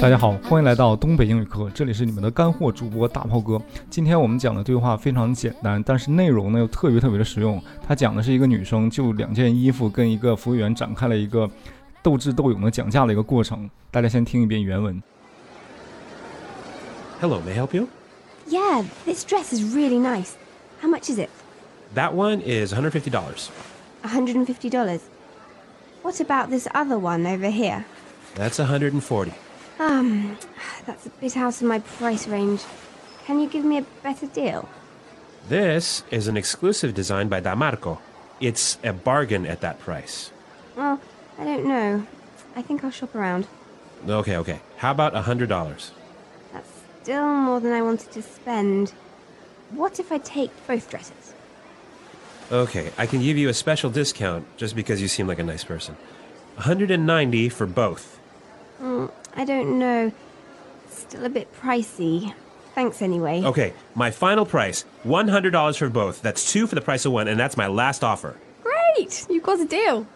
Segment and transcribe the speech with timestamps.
[0.00, 3.60] 大家好，欢迎来到东北英语课，这里是你们的干货主播大炮哥。
[3.90, 7.60] 今天我们讲的对话非常简单，但是内容呢又特别特别的实用。
[7.84, 11.50] 他讲的是一个女生就两件衣服跟一个服务员展开了一个
[12.00, 13.68] 斗智斗勇的讲价的一个过程。
[13.90, 15.02] 大家先听一遍原文。
[17.20, 17.88] Hello, may I help you?
[18.48, 20.34] Yeah, this dress is really nice.
[20.80, 21.30] How much is it?
[21.96, 23.10] That one is $150.
[24.04, 25.00] $150.
[26.02, 27.84] What about this other one over here?
[28.34, 29.32] That's 140.
[29.78, 30.38] Um,
[30.86, 32.62] that's a bit out of my price range.
[33.26, 34.68] Can you give me a better deal?
[35.48, 37.98] This is an exclusive design by Damarco.
[38.40, 40.30] It's a bargain at that price.
[40.76, 41.00] Well,
[41.38, 42.06] I don't know.
[42.56, 43.46] I think I'll shop around.
[44.08, 44.60] Okay, okay.
[44.78, 45.90] How about $100?
[46.52, 46.70] That's
[47.02, 48.90] still more than I wanted to spend.
[49.70, 51.34] What if I take both dresses?
[52.52, 55.64] Okay, I can give you a special discount just because you seem like a nice
[55.64, 55.96] person.
[56.56, 58.20] 190 for both.
[58.80, 60.12] Mm, I don't know.
[60.90, 62.34] Still a bit pricey.
[62.74, 63.42] Thanks anyway.
[63.44, 66.22] Okay, my final price $100 for both.
[66.22, 68.36] That's two for the price of one, and that's my last offer.
[68.62, 69.26] Great!
[69.30, 70.06] You've got a deal.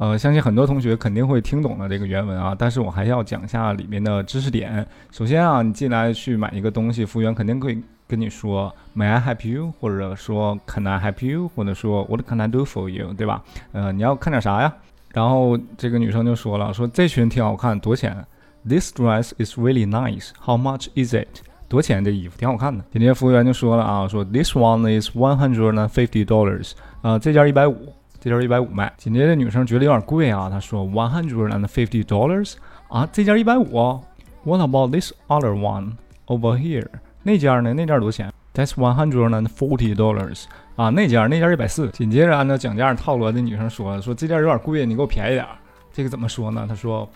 [0.00, 4.86] 呃，相信很多同学肯定会听懂了这个原文啊，但是我还要讲一下里面的知识点。
[5.10, 13.42] 首先啊，你进来去买一个东西，服务员肯定会跟你说 “May I help you”，或者说 “Can I help you”，或者说 “What can I do for you”，对吧？
[13.72, 14.74] 呃，你要看点啥呀？
[15.12, 18.24] 然后这个女生就说了，说这裙挺好看，多钱
[18.66, 20.30] ？This dress is really nice.
[20.40, 21.42] How much is it？
[21.68, 22.02] 多钱？
[22.02, 22.82] 这衣服挺好看的。
[22.90, 26.72] 紧接着服务员就说了啊，说 This one is one hundred and fifty dollars。
[27.02, 27.92] 啊，这件一百五。
[28.20, 32.54] 这件一百五卖，紧接着女生觉得有点贵啊，她说 one hundred and fifty dollars
[32.88, 34.00] 啊，这件一百五。
[34.44, 35.92] What about this other one
[36.26, 36.86] over here？
[37.22, 37.74] 那件呢？
[37.74, 40.44] 那件多少钱？That's one hundred and forty dollars
[40.76, 41.88] 啊，那件那件一百四。
[41.88, 45.46] 紧接着按照讲价套路，这女生说说这件有点贵，你给我便宜点。
[45.92, 46.66] 这个怎么说呢？
[46.68, 47.08] 她说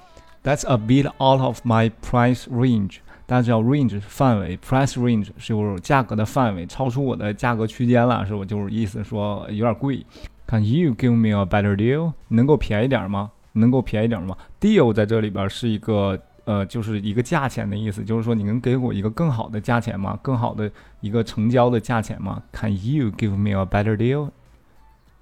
[0.42, 2.96] That's a bit out of my price range。
[3.26, 10.04] 大家知道 range 是范围，price range 是价格的范围，超出我的价格区间了，是我就是意思说有点贵。
[10.46, 12.12] Can you give me a better deal？
[12.28, 13.30] 能够便宜点吗？
[13.52, 20.18] 能够便宜点吗？Deal 在这里边是一个呃，就是一个价钱的意思，就是说你能给我一个更好的价钱吗？
[20.20, 24.30] 更好的一个成交的价钱吗？Can you give me a better deal？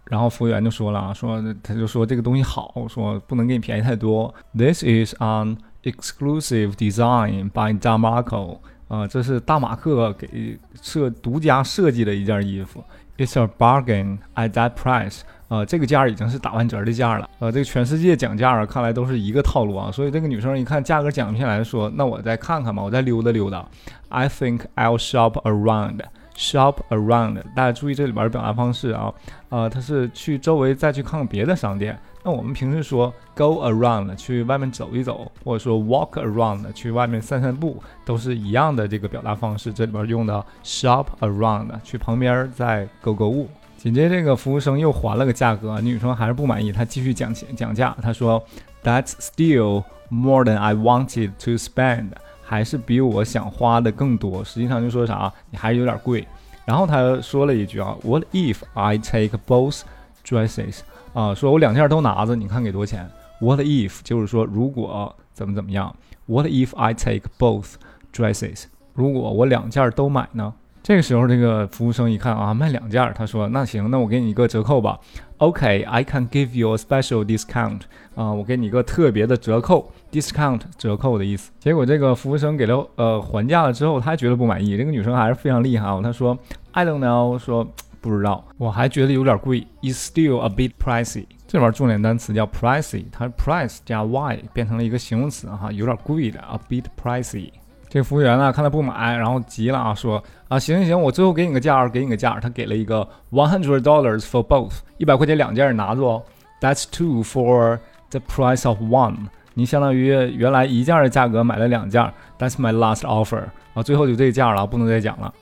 [0.06, 4.34] 然后服务员就说了啊，说他就说这个东西好，说不能给你便宜太多。
[4.56, 8.58] This is an exclusive design by Damarco。
[8.92, 12.84] 啊，这是大马克给设独家设计的一件衣服。
[13.16, 15.20] It's a bargain at that price。
[15.48, 17.28] 呃，这个价已经是打完折的价了。
[17.38, 19.90] 呃，这个全世界讲价啊，看来都是一个套路啊。
[19.90, 23.66] 所以这个女生一看价格讲不下来，说：“那我再看看吧，我再溜达溜达。
[24.10, 26.00] ”I think I'll shop around.
[26.36, 29.10] Shop around，大家注意这里边的表达方式啊。
[29.48, 31.98] 呃，它是去周围再去看看别的商店。
[32.24, 39.72] 那我们平时说 go around 去外面走一走，或者说 walk around 去外面散散步，都是一样的这个表达方式。
[39.72, 43.48] 这里边用的 shop around 去旁边再购购物。
[43.76, 47.96] 紧接着这个服务生又还了个价格，女生还是不满意，她继续讲钱讲价。
[48.00, 48.40] 她说
[48.84, 52.10] That's still more than I wanted to spend，
[52.44, 54.44] 还是比我想花的更多。
[54.44, 56.28] 实际上就说啥，你还是有点贵。
[56.64, 59.80] 然后她说了一句啊，What if I take both
[60.24, 60.78] dresses？
[61.12, 63.08] 啊，说我两件都拿着，你看给多少钱
[63.40, 65.94] ？What if 就是说如果怎么怎么样
[66.26, 67.74] ？What if I take both
[68.12, 68.64] dresses？
[68.94, 70.52] 如果我两件都买呢？
[70.82, 74.98] 这个时候，这个服务生一看啊，卖两件，他说：“那行，那我给你一个折扣吧。
[75.36, 77.82] OK，I can give you a special discount。
[78.16, 81.52] 啊，我给你一个特别的折扣，discount 折扣的意思。
[81.60, 84.76] 结果这个服务生给了呃还价了之后，他还觉得不满意。
[84.76, 86.36] 这个女生还是非常厉害啊，她说
[86.72, 87.64] ：“I don't know。”说
[88.02, 91.24] 不知道，我还觉得有点贵，is still a bit pricey。
[91.46, 97.50] 这里边重点单词叫 pricey，它是 price 加 y 变成了一个形容词哈，有点贵的，a bit pricey。
[97.88, 102.40] 这服务员呢，看他不买，然后急了啊，说啊，行行行，我最后给你个价，给你个价。
[102.40, 106.22] 他给了一个 one hundred dollars for both，一百块钱两件，你拿着哦。
[106.60, 107.78] That's two for
[108.10, 109.16] the price of one。
[109.54, 112.02] 你相当于原来一件的价格买了两件。
[112.38, 113.44] That's my last offer。
[113.74, 115.32] 啊，最后就这个价了，不能再讲了。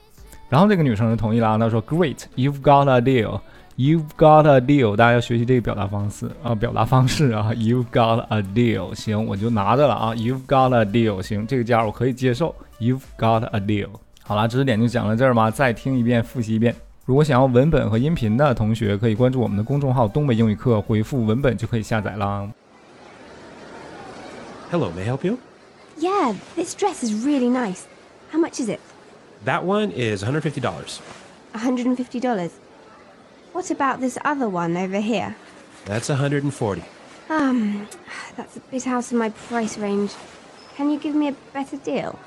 [0.51, 3.39] 然后这个女生就同意了，她说，Great，you've got a deal。
[3.77, 7.51] You've got a deal，大家要学习这个表达方式啊，表达方式啊。
[7.55, 10.13] You've got a deal，行，我就拿着了啊。
[10.13, 12.53] You've got a deal，行，这个价我可以接受。
[12.81, 13.87] You've got a deal。
[14.23, 16.75] 好了，知识点就讲到这儿吧，再听一遍，复习一遍。
[17.05, 22.45] 如果想要文本和音频的同学，可以关注我们的公众号“东北英语课”，回复文本就可以下载啦。
[24.69, 25.37] Hello, may I help you?
[25.97, 27.83] Yeah, this dress is really nice.
[28.31, 28.79] How much is it?
[29.45, 31.01] That one is $150.
[31.53, 32.51] $150.
[33.53, 35.35] What about this other one over here?
[35.85, 36.83] That's 140.
[37.29, 37.87] Um,
[38.37, 40.11] that's a bit out of my price range.
[40.75, 42.19] Can you give me a better deal?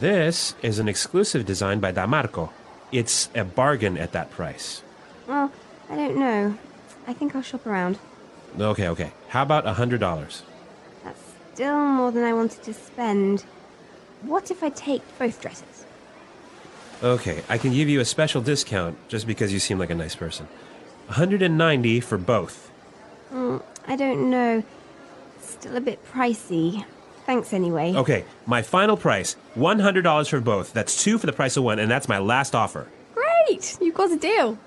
[0.00, 2.50] This is an exclusive design by Damarco.
[2.90, 4.82] It's a bargain at that price.
[5.28, 5.52] Well,
[5.88, 6.58] I don't know.
[7.06, 7.98] I think I'll shop around.
[8.58, 9.12] Okay, okay.
[9.28, 10.42] How about $100?
[11.04, 11.22] That's
[11.54, 13.44] still more than I wanted to spend.
[14.22, 15.86] What if I take both dresses?
[17.02, 20.14] Okay, I can give you a special discount just because you seem like a nice
[20.14, 20.46] person.
[21.06, 22.70] 190 for both.
[23.32, 24.62] Mm, I don't know.
[25.40, 26.84] Still a bit pricey.
[27.26, 27.94] Thanks anyway.
[27.94, 30.72] Okay, my final price $100 for both.
[30.72, 32.86] That's two for the price of one, and that's my last offer.
[33.14, 33.78] Great!
[33.80, 34.58] You got a deal.